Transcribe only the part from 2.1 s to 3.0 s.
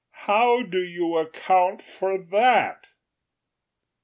that?"